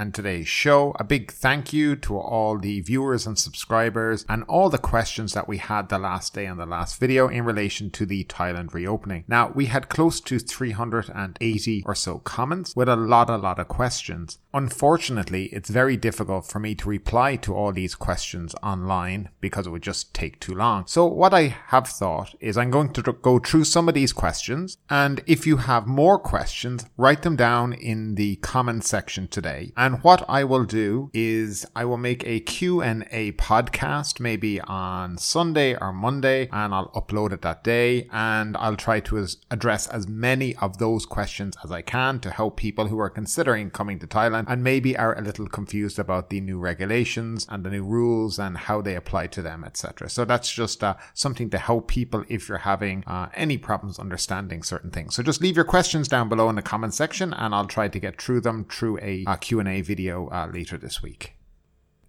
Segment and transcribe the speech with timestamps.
[0.00, 0.96] and today's show.
[0.98, 5.46] A big thank you to all the viewers and subscribers and all the questions that
[5.46, 9.24] we had the last day and the last video in relation to the Thailand reopening.
[9.28, 13.68] Now, we had close to 380 or so comments with a lot, a lot of
[13.68, 14.38] questions.
[14.54, 19.70] Unfortunately, it's very difficult for me to reply to all these questions online because it
[19.70, 20.86] would just take too long.
[20.86, 24.78] So what I have thought is I'm going to go through some of these questions
[24.88, 29.72] and if you have more questions, write them down in the comment section today.
[29.76, 35.76] And what I will do is I will make a Q&A podcast maybe on Sunday
[35.76, 40.56] or Monday and I'll upload it that day and I'll try to address as many
[40.56, 44.46] of those questions as I can to help people who are considering coming to Thailand
[44.48, 48.56] and maybe are a little confused about the new regulations and the new rules and
[48.56, 50.08] how they apply to them, etc.
[50.08, 54.62] So that's just uh, something to help people if you're having uh, any problems understanding
[54.62, 55.14] certain things.
[55.14, 57.98] So just leave your questions down below in the comment section and I'll try to
[57.98, 61.39] get through them through a, a Q&A video uh, later this week.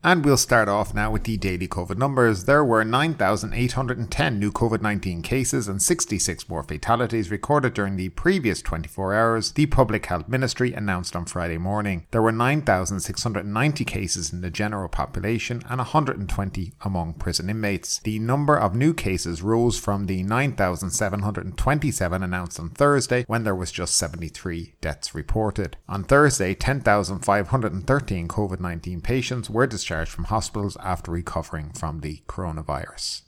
[0.03, 2.45] And we'll start off now with the daily COVID numbers.
[2.45, 8.63] There were 9,810 new COVID 19 cases and 66 more fatalities recorded during the previous
[8.63, 12.07] 24 hours, the Public Health Ministry announced on Friday morning.
[12.09, 17.99] There were 9,690 cases in the general population and 120 among prison inmates.
[17.99, 23.71] The number of new cases rose from the 9,727 announced on Thursday, when there was
[23.71, 25.77] just 73 deaths reported.
[25.87, 32.21] On Thursday, 10,513 COVID 19 patients were discharged discharged from hospitals after recovering from the
[32.25, 33.23] coronavirus.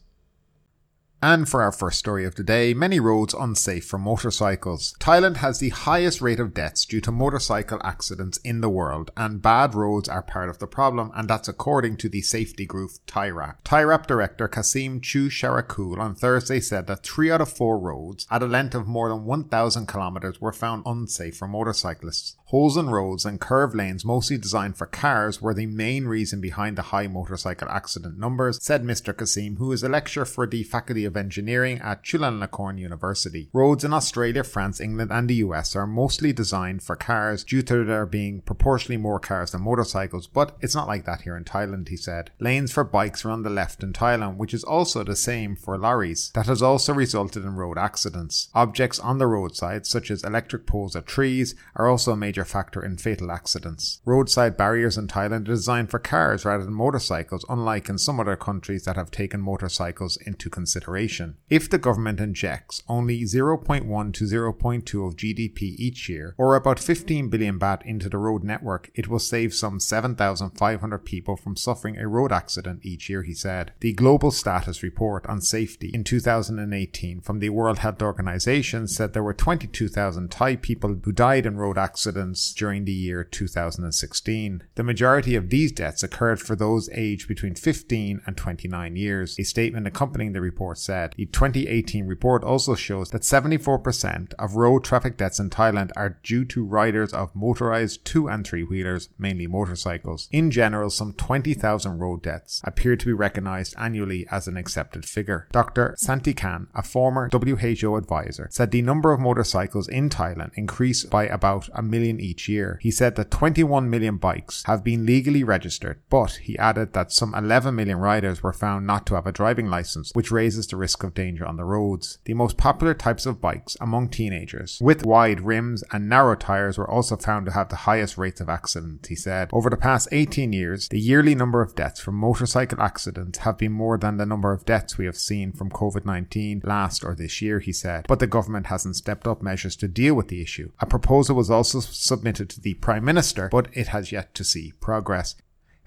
[1.23, 4.93] And for our first story of the day, many roads unsafe for motorcycles.
[4.99, 9.41] Thailand has the highest rate of deaths due to motorcycle accidents in the world, and
[9.41, 13.63] bad roads are part of the problem, and that's according to the safety group ThaiRAP.
[13.63, 18.45] ThaiRAP director Kasem Choocharukul on Thursday said that three out of four roads at a
[18.45, 22.35] length of more than 1,000 kilometers were found unsafe for motorcyclists.
[22.47, 26.77] Holes in roads and curved lanes mostly designed for cars were the main reason behind
[26.77, 29.17] the high motorcycle accident numbers, said Mr.
[29.17, 33.49] Kasim, who is a lecturer for the Faculty of Engineering at Chulalongkorn University.
[33.53, 37.83] Roads in Australia, France, England, and the US are mostly designed for cars due to
[37.83, 41.89] there being proportionally more cars than motorcycles, but it's not like that here in Thailand,
[41.89, 42.31] he said.
[42.39, 45.77] Lanes for bikes are on the left in Thailand, which is also the same for
[45.77, 46.31] lorries.
[46.33, 48.49] That has also resulted in road accidents.
[48.53, 52.83] Objects on the roadside, such as electric poles or trees, are also a major factor
[52.83, 54.01] in fatal accidents.
[54.05, 58.35] Roadside barriers in Thailand are designed for cars rather than motorcycles, unlike in some other
[58.35, 61.02] countries that have taken motorcycles into consideration.
[61.49, 67.29] If the government injects only 0.1 to 0.2 of GDP each year, or about 15
[67.29, 72.07] billion baht into the road network, it will save some 7,500 people from suffering a
[72.07, 73.73] road accident each year, he said.
[73.79, 79.23] The Global Status Report on Safety in 2018 from the World Health Organization said there
[79.23, 84.63] were 22,000 Thai people who died in road accidents accidents during the year 2016.
[84.75, 89.37] The majority of these deaths occurred for those aged between 15 and 29 years.
[89.39, 94.83] A statement accompanying the report said the 2018 report also shows that 74% of road
[94.83, 99.47] traffic deaths in Thailand are due to riders of motorized two and three wheelers, mainly
[99.47, 100.27] motorcycles.
[100.31, 105.47] In general, some 20,000 road deaths appear to be recognized annually as an accepted figure.
[105.51, 105.95] Dr.
[105.97, 111.25] Santi Santikan, a former WHO advisor, said the number of motorcycles in Thailand increased by
[111.27, 112.79] about a million each year.
[112.81, 117.33] He said that 21 million bikes have been legally registered, but he added that some
[117.35, 121.03] 11 million riders were found not to have a driving license, which raises the risk
[121.03, 122.19] of danger on the roads.
[122.25, 126.91] The most popular types of bikes among teenagers, with wide rims and narrow tires, were
[126.95, 129.49] also found to have the highest rates of accidents, he said.
[129.53, 133.71] Over the past 18 years, the yearly number of deaths from motorcycle accidents have been
[133.71, 137.41] more than the number of deaths we have seen from COVID 19 last or this
[137.41, 138.05] year, he said.
[138.09, 140.71] But the government hasn't stepped up measures to deal with the issue.
[140.79, 144.73] A proposal was also submitted to the Prime Minister, but it has yet to see
[144.81, 145.35] progress.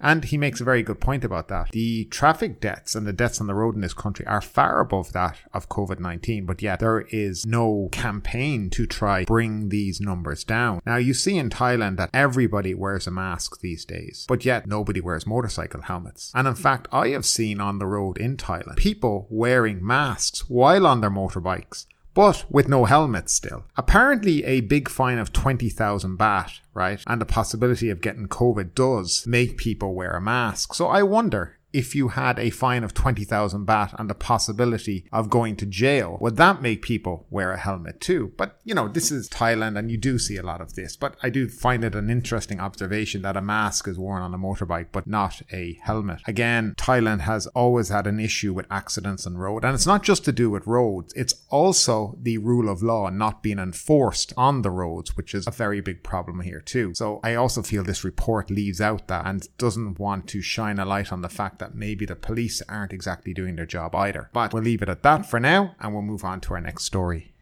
[0.00, 1.70] And he makes a very good point about that.
[1.72, 5.12] The traffic deaths and the deaths on the road in this country are far above
[5.12, 10.80] that of COVID-19, but yet there is no campaign to try bring these numbers down.
[10.84, 15.00] Now you see in Thailand that everybody wears a mask these days, but yet nobody
[15.00, 16.30] wears motorcycle helmets.
[16.34, 20.86] And in fact, I have seen on the road in Thailand people wearing masks while
[20.86, 21.86] on their motorbikes
[22.16, 23.66] but with no helmets still.
[23.76, 29.26] Apparently, a big fine of 20,000 baht, right, and the possibility of getting COVID does
[29.26, 30.72] make people wear a mask.
[30.74, 35.28] So I wonder if you had a fine of 20,000 baht and the possibility of
[35.28, 38.32] going to jail, would that make people wear a helmet too?
[38.38, 40.96] But, you know, this is Thailand and you do see a lot of this.
[40.96, 44.38] But I do find it an interesting observation that a mask is worn on a
[44.38, 46.22] motorbike, but not a helmet.
[46.26, 49.62] Again, Thailand has always had an issue with accidents on road.
[49.62, 53.42] And it's not just to do with roads, it's also the rule of law not
[53.42, 56.94] being enforced on the roads, which is a very big problem here too.
[56.94, 60.86] So I also feel this report leaves out that and doesn't want to shine a
[60.86, 64.30] light on the fact that that maybe the police aren't exactly doing their job either.
[64.32, 66.84] But we'll leave it at that for now and we'll move on to our next
[66.84, 67.32] story.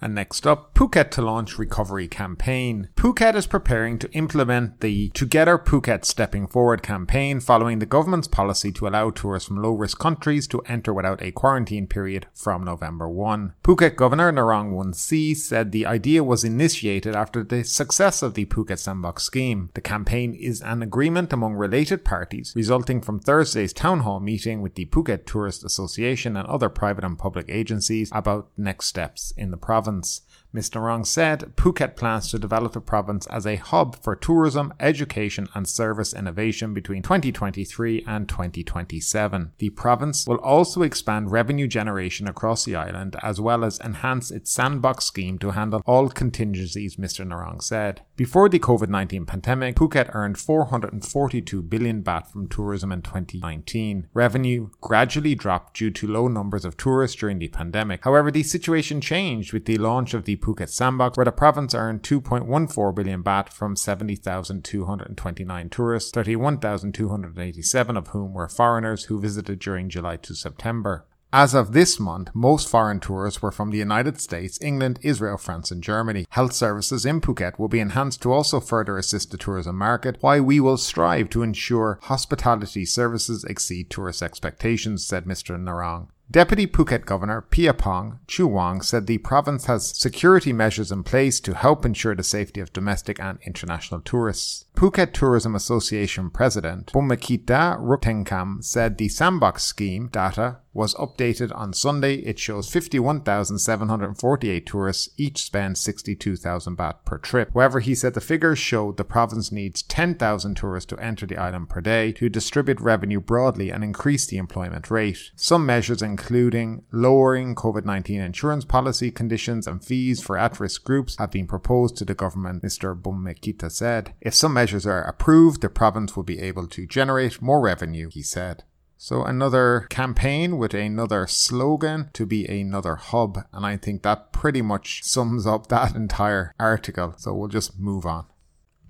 [0.00, 2.90] And next up, Phuket to launch recovery campaign.
[2.96, 8.70] Phuket is preparing to implement the Together Phuket Stepping Forward campaign following the government's policy
[8.72, 13.08] to allow tourists from low risk countries to enter without a quarantine period from November
[13.08, 13.54] 1.
[13.64, 18.78] Phuket Governor Narong Woonciew said the idea was initiated after the success of the Phuket
[18.78, 19.70] Sandbox scheme.
[19.72, 24.74] The campaign is an agreement among related parties resulting from Thursday's town hall meeting with
[24.74, 29.56] the Phuket Tourist Association and other private and public agencies about next steps in the
[29.56, 30.20] province province.
[30.54, 30.80] Mr.
[30.80, 35.68] Rong said Phuket plans to develop the province as a hub for tourism, education, and
[35.68, 39.52] service innovation between 2023 and 2027.
[39.58, 44.50] The province will also expand revenue generation across the island as well as enhance its
[44.50, 47.26] sandbox scheme to handle all contingencies, Mr.
[47.26, 48.00] Narong said.
[48.16, 54.08] Before the COVID 19 pandemic, Phuket earned 442 billion baht from tourism in 2019.
[54.14, 58.04] Revenue gradually dropped due to low numbers of tourists during the pandemic.
[58.04, 62.02] However, the situation changed with the launch of the Phuket Sandbox, where the province earned
[62.02, 70.16] 2.14 billion baht from 70,229 tourists, 31,287 of whom were foreigners who visited during July
[70.16, 71.06] to September.
[71.32, 75.70] As of this month, most foreign tours were from the United States, England, Israel, France,
[75.70, 76.24] and Germany.
[76.30, 80.42] Health services in Phuket will be enhanced to also further assist the tourism market, while
[80.42, 85.60] we will strive to ensure hospitality services exceed tourist expectations, said Mr.
[85.60, 86.08] Narong.
[86.28, 91.86] Deputy Phuket Governor Piyapong Choowong said the province has security measures in place to help
[91.86, 94.64] ensure the safety of domestic and international tourists.
[94.74, 102.16] Phuket Tourism Association President Bhummikitti Ruktaengam said the sandbox scheme data was updated on Sunday.
[102.16, 107.52] It shows 51,748 tourists each spend 62,000 baht per trip.
[107.54, 111.70] However, he said the figures showed the province needs 10,000 tourists to enter the island
[111.70, 115.32] per day to distribute revenue broadly and increase the employment rate.
[115.34, 121.46] Some measures including lowering COVID-19 insurance policy conditions and fees for at-risk groups have been
[121.46, 122.94] proposed to the government, Mr.
[123.00, 124.12] Bhummikitti said.
[124.20, 128.22] If some measures are approved, the province will be able to generate more revenue, he
[128.22, 128.64] said.
[128.96, 133.38] So another campaign with another slogan to be another hub.
[133.52, 137.14] And I think that pretty much sums up that entire article.
[137.18, 138.26] So we'll just move on.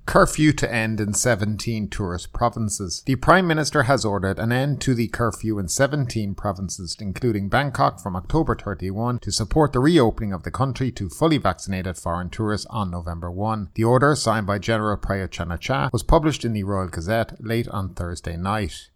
[0.06, 3.02] Curfew to end in 17 tourist provinces.
[3.06, 8.00] The Prime Minister has ordered an end to the curfew in 17 provinces, including Bangkok
[8.00, 12.68] from October 31, to support the reopening of the country to fully vaccinated foreign tourists
[12.70, 13.70] on November 1.
[13.74, 17.92] The order, signed by General Prayut Chan-o-cha, was published in the Royal Gazette late on
[17.92, 18.90] Thursday night.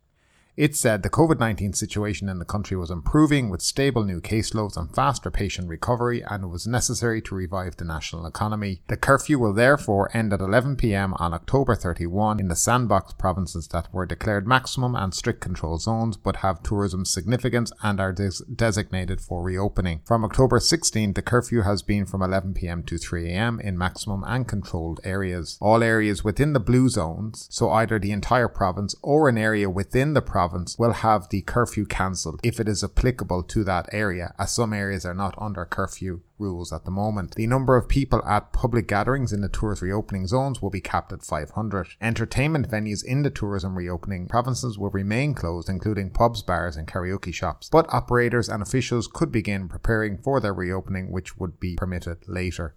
[0.60, 4.76] It said the COVID 19 situation in the country was improving with stable new caseloads
[4.76, 8.82] and faster patient recovery, and it was necessary to revive the national economy.
[8.88, 13.68] The curfew will therefore end at 11 pm on October 31 in the sandbox provinces
[13.68, 18.44] that were declared maximum and strict control zones but have tourism significance and are des-
[18.54, 20.02] designated for reopening.
[20.04, 24.24] From October 16, the curfew has been from 11 pm to 3 am in maximum
[24.26, 25.56] and controlled areas.
[25.62, 30.12] All areas within the blue zones, so either the entire province or an area within
[30.12, 34.34] the province province will have the curfew cancelled if it is applicable to that area,
[34.36, 37.36] as some areas are not under curfew rules at the moment.
[37.36, 41.12] The number of people at public gatherings in the tourist reopening zones will be capped
[41.12, 41.88] at 500.
[42.00, 47.32] Entertainment venues in the tourism reopening provinces will remain closed, including pubs, bars, and karaoke
[47.32, 47.68] shops.
[47.70, 52.74] But operators and officials could begin preparing for their reopening, which would be permitted later.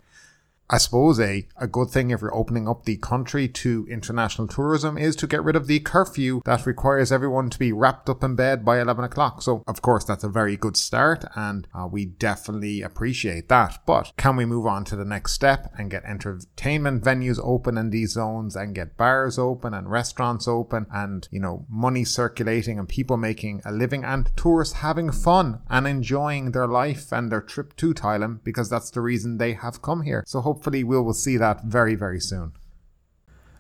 [0.70, 4.98] I suppose a, a good thing if you're opening up the country to international tourism
[4.98, 8.36] is to get rid of the curfew that requires everyone to be wrapped up in
[8.36, 9.41] bed by 11 o'clock.
[9.41, 13.86] So, of course, that's a very good start and uh, we definitely appreciate that.
[13.86, 17.89] But can we move on to the next step and get entertainment venues open in
[17.89, 22.88] these zones and get bars open and restaurants open and, you know, money circulating and
[22.88, 27.75] people making a living and tourists having fun and enjoying their life and their trip
[27.75, 30.24] to Thailand because that's the reason they have come here.
[30.25, 30.52] So, hopefully
[30.83, 32.53] we will see that very, very soon.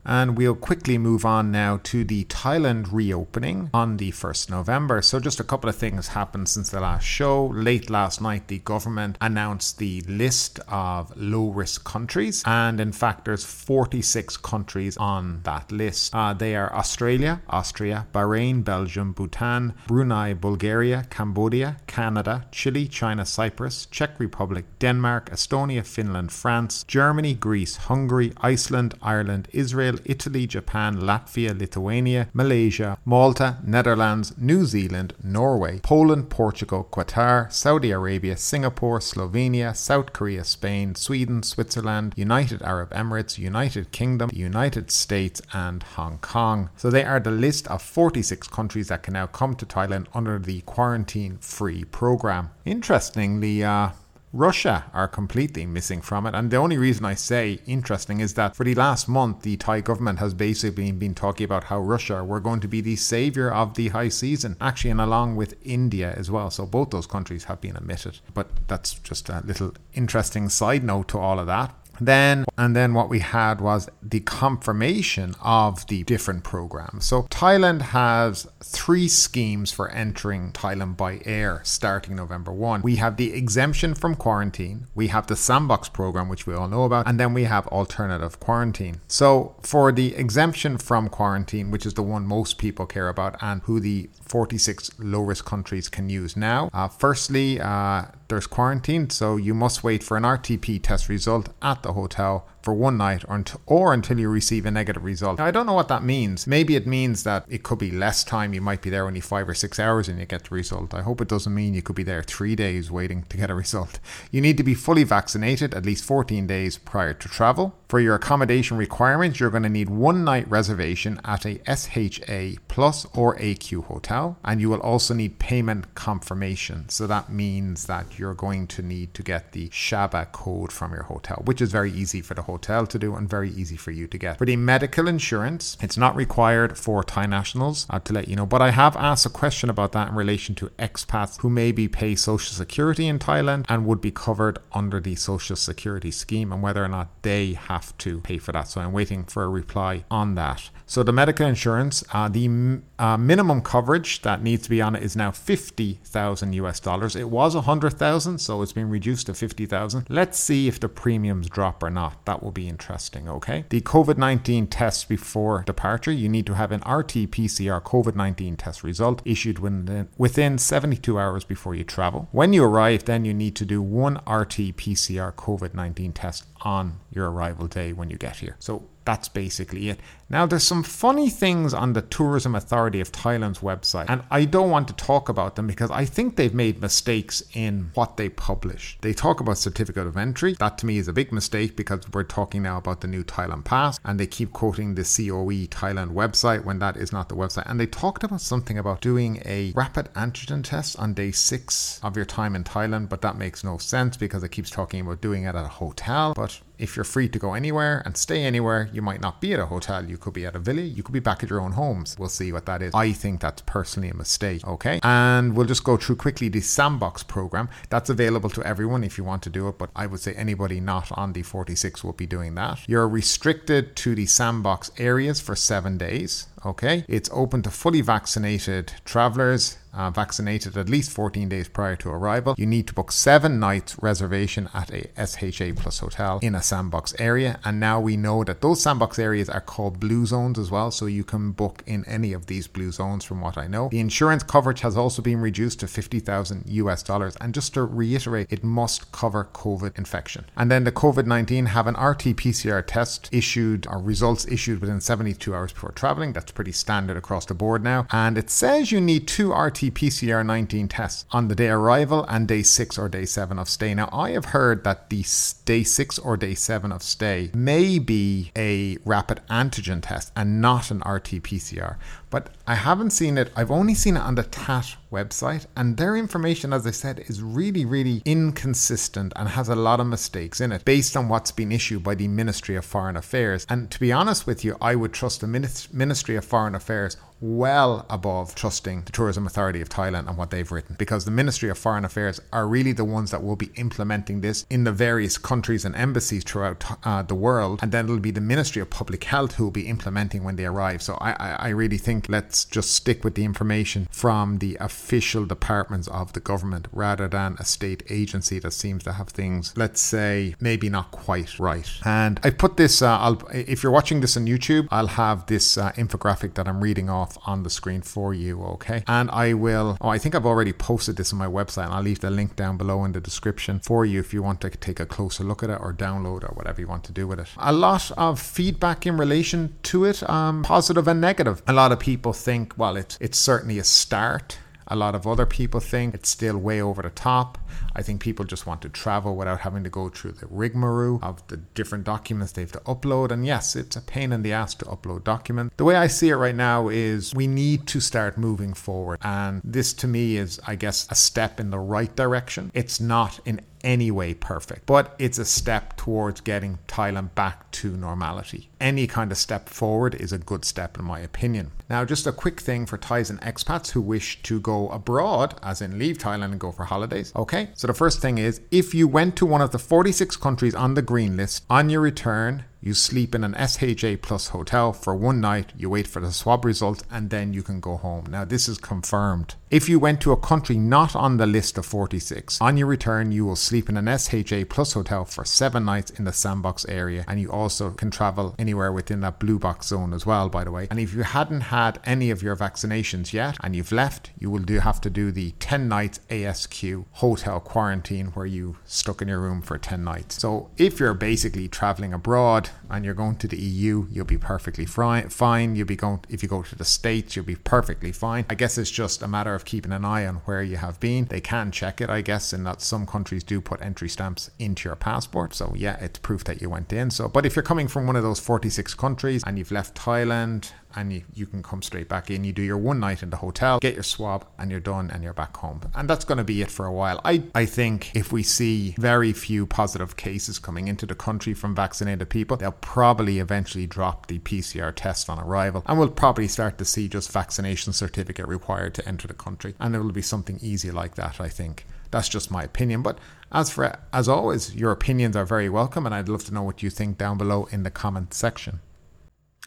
[0.05, 5.01] And we'll quickly move on now to the Thailand reopening on the 1st November.
[5.01, 7.47] So, just a couple of things happened since the last show.
[7.47, 13.25] Late last night, the government announced the list of low risk countries, and in fact,
[13.25, 16.13] there's 46 countries on that list.
[16.13, 23.85] Uh, they are Australia, Austria, Bahrain, Belgium, Bhutan, Brunei, Bulgaria, Cambodia, Canada, Chile, China, Cyprus,
[23.85, 29.47] Czech Republic, Denmark, Estonia, Finland, France, Germany, Greece, Hungary, Iceland, Ireland,
[29.93, 37.91] Israel, Italy, Japan, Latvia, Lithuania, Malaysia, Malta, Netherlands, New Zealand, Norway, Poland, Portugal, Qatar, Saudi
[37.91, 45.41] Arabia, Singapore, Slovenia, South Korea, Spain, Sweden, Switzerland, United Arab Emirates, United Kingdom, United States,
[45.53, 46.69] and Hong Kong.
[46.75, 50.39] So they are the list of 46 countries that can now come to Thailand under
[50.39, 52.49] the quarantine free program.
[52.65, 53.89] Interestingly, uh,
[54.33, 56.33] Russia are completely missing from it.
[56.33, 59.81] And the only reason I say interesting is that for the last month, the Thai
[59.81, 63.75] government has basically been talking about how Russia were going to be the savior of
[63.75, 66.49] the high season, actually, and along with India as well.
[66.49, 68.21] So both those countries have been omitted.
[68.33, 71.75] But that's just a little interesting side note to all of that.
[71.99, 77.05] Then, and then what we had was the confirmation of the different programs.
[77.05, 82.81] So, Thailand has three schemes for entering Thailand by air starting November 1.
[82.81, 86.83] We have the exemption from quarantine, we have the sandbox program, which we all know
[86.83, 89.01] about, and then we have alternative quarantine.
[89.07, 93.61] So, for the exemption from quarantine, which is the one most people care about and
[93.63, 99.37] who the 46 low risk countries can use now, uh, firstly, uh, there's quarantine, so
[99.37, 103.35] you must wait for an RTP test result at the hotel for one night or,
[103.35, 105.37] until, or until you receive a negative result.
[105.37, 106.47] Now, I don't know what that means.
[106.47, 108.53] Maybe it means that it could be less time.
[108.53, 110.93] You might be there only five or six hours and you get the result.
[110.93, 113.55] I hope it doesn't mean you could be there three days waiting to get a
[113.55, 113.99] result.
[114.31, 117.75] You need to be fully vaccinated at least 14 days prior to travel.
[117.87, 123.05] For your accommodation requirements, you're going to need one night reservation at a SHA Plus
[123.13, 126.89] or AQ hotel, and you will also need payment confirmation.
[126.89, 131.03] So that means that you're going to need to get the SHABA code from your
[131.03, 133.91] hotel, which is very easy for the hotel hotel to do and very easy for
[133.91, 134.37] you to get.
[134.37, 138.45] For the medical insurance, it's not required for Thai nationals, uh, to let you know.
[138.45, 142.15] But I have asked a question about that in relation to expats who maybe pay
[142.15, 146.83] Social Security in Thailand and would be covered under the Social Security scheme and whether
[146.83, 148.67] or not they have to pay for that.
[148.67, 150.69] So I'm waiting for a reply on that.
[150.85, 155.01] So the medical insurance, uh, the uh, minimum coverage that needs to be on it
[155.01, 157.15] is now 50,000 US dollars.
[157.15, 160.05] It was 100,000, so it's been reduced to 50,000.
[160.09, 162.25] Let's see if the premiums drop or not.
[162.25, 163.65] That will be interesting, okay?
[163.69, 168.57] The COVID 19 test before departure, you need to have an RT PCR COVID 19
[168.57, 172.27] test result issued within, within 72 hours before you travel.
[172.31, 176.99] When you arrive, then you need to do one RT PCR COVID 19 test on
[177.11, 178.55] your arrival day when you get here.
[178.59, 179.99] So that's basically it.
[180.29, 184.71] Now, there's some funny things on the Tourism Authority of Thailand's website, and I don't
[184.71, 188.97] want to talk about them because I think they've made mistakes in what they publish.
[189.01, 190.55] They talk about certificate of entry.
[190.59, 193.65] That to me is a big mistake because we're talking now about the new Thailand
[193.65, 197.69] Pass, and they keep quoting the COE Thailand website when that is not the website.
[197.69, 202.15] And they talked about something about doing a rapid antigen test on day six of
[202.15, 205.43] your time in Thailand, but that makes no sense because it keeps talking about doing
[205.43, 206.33] it at a hotel.
[206.35, 209.53] But Abraço if you're free to go anywhere and stay anywhere, you might not be
[209.53, 210.05] at a hotel.
[210.05, 210.81] You could be at a villa.
[210.81, 212.17] You could be back at your own homes.
[212.19, 212.93] We'll see what that is.
[212.93, 214.67] I think that's personally a mistake.
[214.67, 214.99] Okay.
[215.01, 217.69] And we'll just go through quickly the sandbox program.
[217.89, 220.81] That's available to everyone if you want to do it, but I would say anybody
[220.81, 222.79] not on the 46 will be doing that.
[222.85, 226.47] You're restricted to the sandbox areas for seven days.
[226.65, 227.05] Okay.
[227.07, 232.55] It's open to fully vaccinated travelers uh, vaccinated at least 14 days prior to arrival.
[232.57, 237.13] You need to book seven nights reservation at a SHA Plus hotel in a sandbox
[237.19, 237.59] area.
[237.63, 240.89] And now we know that those sandbox areas are called blue zones as well.
[240.89, 243.89] So you can book in any of these blue zones from what I know.
[243.89, 247.35] The insurance coverage has also been reduced to 50,000 US dollars.
[247.39, 250.45] And just to reiterate, it must cover COVID infection.
[250.55, 254.99] And then the COVID 19 have an RT PCR test issued or results issued within
[254.99, 256.33] 72 hours before traveling.
[256.33, 258.07] That's pretty standard across the board now.
[258.11, 262.47] And it says you need two RT PCR 19 tests on the day arrival and
[262.47, 263.93] day 6 or day 7 of stay.
[263.93, 265.23] Now, I have heard that the
[265.65, 270.91] day 6 or day 7 of stay may be a rapid antigen test and not
[270.91, 271.97] an RT PCR,
[272.29, 273.51] but I haven't seen it.
[273.55, 277.41] I've only seen it on the TAT website, and their information, as I said, is
[277.41, 281.71] really, really inconsistent and has a lot of mistakes in it based on what's been
[281.71, 283.65] issued by the Ministry of Foreign Affairs.
[283.69, 285.47] And to be honest with you, I would trust the
[285.91, 290.71] Ministry of Foreign Affairs well above trusting the Tourism Authority of Thailand and what they've
[290.71, 294.39] written because the Ministry of Foreign Affairs are really the ones that will be implementing
[294.39, 297.81] this in the various countries and embassies throughout uh, the world.
[297.81, 300.65] And then it'll be the Ministry of Public Health who will be implementing when they
[300.65, 301.01] arrive.
[301.01, 305.45] So I, I, I really think let's just stick with the information from the official
[305.45, 309.99] departments of the government rather than a state agency that seems to have things, let's
[309.99, 311.91] say, maybe not quite right.
[312.05, 315.91] And I put this, uh, if you're watching this on YouTube, I'll have this uh,
[315.93, 319.03] infographic that I'm reading off on the screen for you, okay?
[319.07, 322.03] And I will, oh, I think I've already posted this on my website, and I'll
[322.03, 324.99] leave the link down below in the description for you if you want to take
[324.99, 327.47] a closer look at it or download or whatever you want to do with it.
[327.57, 331.61] A lot of feedback in relation to it, um, positive and negative.
[331.67, 335.45] A lot of people think, well, it's it's certainly a start a lot of other
[335.45, 337.57] people think it's still way over the top.
[337.95, 341.45] I think people just want to travel without having to go through the rigmarole of
[341.47, 343.31] the different documents they have to upload.
[343.31, 345.75] And yes, it's a pain in the ass to upload documents.
[345.77, 349.19] The way I see it right now is we need to start moving forward.
[349.21, 352.71] And this to me is, I guess, a step in the right direction.
[352.73, 357.95] It's not in any way perfect, but it's a step towards getting Thailand back to
[357.97, 358.69] normality.
[358.83, 361.71] Any kind of step forward is a good step, in my opinion.
[361.89, 365.81] Now, just a quick thing for Thais and expats who wish to go abroad, as
[365.81, 367.31] in leave Thailand and go for holidays.
[367.33, 370.75] Okay, so the first thing is if you went to one of the 46 countries
[370.75, 375.15] on the green list on your return, you sleep in an SHA Plus hotel for
[375.15, 378.25] one night, you wait for the swab result, and then you can go home.
[378.29, 379.55] Now, this is confirmed.
[379.71, 383.31] If you went to a country not on the list of 46, on your return,
[383.31, 387.23] you will sleep in an SHA Plus hotel for seven nights in the sandbox area,
[387.25, 390.71] and you also can travel anywhere within that blue box zone as well, by the
[390.71, 390.87] way.
[390.89, 394.63] And if you hadn't had any of your vaccinations yet and you've left, you will
[394.63, 399.39] do have to do the 10 nights ASQ hotel quarantine where you stuck in your
[399.39, 400.39] room for 10 nights.
[400.39, 404.85] So if you're basically traveling abroad, and you're going to the EU, you'll be perfectly
[404.85, 405.75] fine.
[405.75, 408.45] You'll be going if you go to the States, you'll be perfectly fine.
[408.49, 411.25] I guess it's just a matter of keeping an eye on where you have been.
[411.25, 414.89] They can check it, I guess, in that some countries do put entry stamps into
[414.89, 415.55] your passport.
[415.55, 417.09] So yeah, it's proof that you went in.
[417.09, 420.73] So, but if you're coming from one of those 46 countries and you've left Thailand
[420.95, 422.43] and you, you can come straight back in.
[422.43, 425.23] You do your one night in the hotel, get your swab, and you're done and
[425.23, 425.81] you're back home.
[425.95, 427.19] And that's going to be it for a while.
[427.25, 431.73] I, I think if we see very few positive cases coming into the country from
[431.73, 435.81] vaccinated people, they'll probably eventually drop the PCR test on arrival.
[435.87, 439.73] And we'll probably start to see just vaccination certificate required to enter the country.
[439.79, 441.87] And it will be something easy like that, I think.
[442.11, 443.01] That's just my opinion.
[443.01, 443.17] But
[443.53, 446.81] as for as always, your opinions are very welcome, and I'd love to know what
[446.81, 448.79] you think down below in the comment section.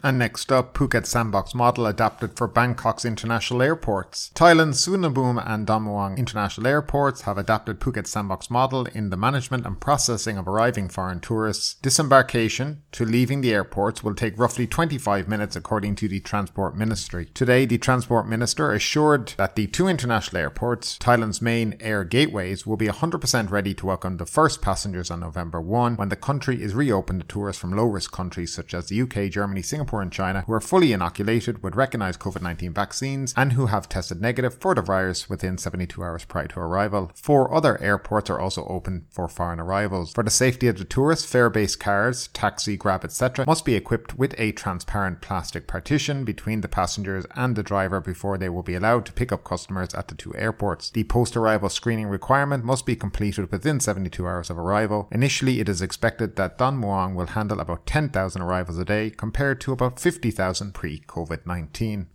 [0.03, 4.29] And next up, Phuket Sandbox model adapted for Bangkok's international airports.
[4.35, 9.65] Thailand's Suvarnabhumi and Don Mueang international airports have adapted Phuket Sandbox model in the management
[9.65, 11.77] and processing of arriving foreign tourists.
[11.81, 17.25] Disembarkation to leaving the airports will take roughly 25 minutes according to the Transport Ministry.
[17.33, 22.77] Today, the Transport Minister assured that the two international airports, Thailand's main air gateways, will
[22.77, 26.75] be 100% ready to welcome the first passengers on November 1 when the country is
[26.75, 30.43] reopened to tourists from low-risk countries such as the UK, Germany, Singapore, Singapore and China
[30.45, 34.75] who are fully inoculated with recognized COVID 19 vaccines and who have tested negative for
[34.75, 37.09] the virus within 72 hours prior to arrival.
[37.15, 40.11] Four other airports are also open for foreign arrivals.
[40.11, 44.17] For the safety of the tourists, fare based cars, taxi, grab, etc., must be equipped
[44.17, 48.75] with a transparent plastic partition between the passengers and the driver before they will be
[48.75, 50.89] allowed to pick up customers at the two airports.
[50.89, 55.07] The post arrival screening requirement must be completed within 72 hours of arrival.
[55.13, 59.61] Initially, it is expected that Don Mueang will handle about 10,000 arrivals a day compared
[59.61, 62.07] to about 50,000 pre COVID 19.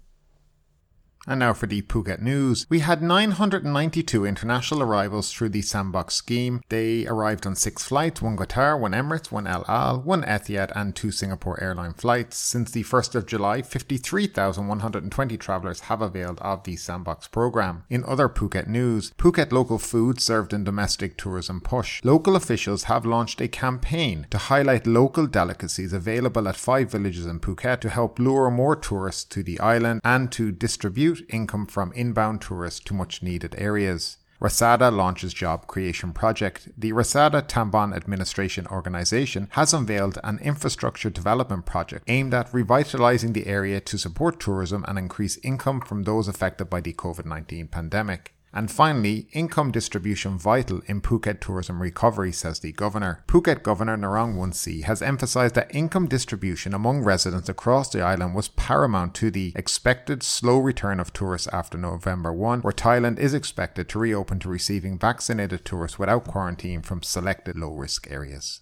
[1.27, 2.67] And now for the Phuket news.
[2.69, 6.63] We had 992 international arrivals through the Sandbox scheme.
[6.69, 10.97] They arrived on six flights, one Qatar, one Emirates, one El Al, one Etihad and
[10.97, 12.39] two Singapore airline flights.
[12.39, 17.85] Since the 1st of July, 53,120 travellers have availed of the Sandbox program.
[17.89, 22.01] In other Phuket news, Phuket local food served in domestic tourism push.
[22.03, 27.39] Local officials have launched a campaign to highlight local delicacies available at five villages in
[27.39, 32.41] Phuket to help lure more tourists to the island and to distribute income from inbound
[32.41, 34.17] tourists to much needed areas.
[34.41, 36.69] Rasada launches job creation project.
[36.77, 43.47] The Rasada Tambon Administration Organization has unveiled an infrastructure development project aimed at revitalizing the
[43.47, 48.35] area to support tourism and increase income from those affected by the COVID-19 pandemic.
[48.55, 53.25] And finally, income distribution vital in Phuket tourism recovery, says the governor.
[53.27, 58.49] Phuket Governor Narong Woonciew has emphasised that income distribution among residents across the island was
[58.49, 63.89] paramount to the expected slow return of tourists after November 1, where Thailand is expected
[63.89, 68.62] to reopen to receiving vaccinated tourists without quarantine from selected low risk areas.